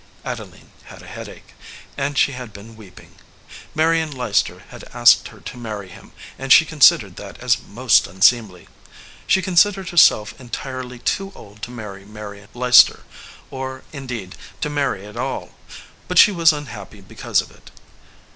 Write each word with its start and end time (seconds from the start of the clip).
Adeline 0.25 0.71
had 0.85 1.03
a 1.03 1.07
headache, 1.07 1.53
and 1.95 2.17
she 2.17 2.31
had 2.31 2.51
been 2.51 2.75
weeping. 2.75 3.17
Marion 3.75 4.09
Leicester 4.09 4.63
had 4.69 4.83
asked 4.95 5.27
her 5.27 5.39
to 5.39 5.57
marry 5.57 5.89
him, 5.89 6.11
and 6.39 6.51
she 6.51 6.65
considered 6.65 7.17
that 7.17 7.37
as 7.37 7.61
most 7.61 8.07
unseemly. 8.07 8.67
She 9.27 9.43
considered 9.43 9.89
herself 9.89 10.33
entirely 10.41 10.97
too 10.97 11.31
old 11.35 11.61
to 11.61 11.69
marry 11.69 12.03
Marion 12.03 12.49
Leicester, 12.55 13.03
or, 13.51 13.83
indeed, 13.93 14.33
to 14.61 14.71
marry 14.71 15.05
at 15.05 15.17
all; 15.17 15.51
but 16.07 16.17
she 16.17 16.31
was 16.31 16.51
unhappy 16.51 17.01
because 17.01 17.39
of 17.39 17.51
it. 17.51 17.69